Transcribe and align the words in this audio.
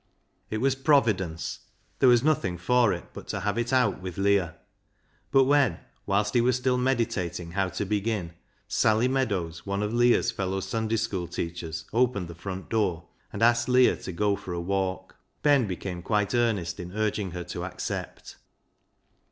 It 0.49 0.57
was 0.57 0.73
Providence. 0.73 1.59
There 1.99 2.09
was 2.09 2.23
nothing 2.23 2.57
for 2.57 2.91
it 2.91 3.09
but 3.13 3.27
to 3.27 3.41
have 3.41 3.55
it 3.59 3.71
out 3.71 4.01
with 4.01 4.17
Leah; 4.17 4.55
but 5.29 5.43
when— 5.43 5.79
whilst 6.07 6.33
he 6.33 6.41
was 6.41 6.55
still 6.55 6.79
meditating 6.79 7.51
how 7.51 7.69
to 7.69 7.85
begin— 7.85 8.33
Sally 8.81 9.07
Meadows, 9.07 9.63
one 9.67 9.83
of 9.83 9.93
Leah's 9.93 10.31
fellow 10.31 10.59
Sunday 10.59 10.95
school 10.97 11.27
teachers, 11.27 11.85
opened 11.93 12.29
the 12.29 12.33
front 12.33 12.67
door 12.67 13.09
and 13.31 13.43
asked 13.43 13.69
Leah 13.69 13.97
to 13.97 14.11
go 14.11 14.35
for 14.35 14.53
a 14.53 14.59
walk, 14.59 15.17
Ben 15.43 15.67
became 15.67 16.01
quite 16.01 16.33
earnest 16.33 16.79
in 16.79 16.93
urging 16.93 17.29
her 17.29 17.43
to 17.43 17.63
accept. 17.63 18.37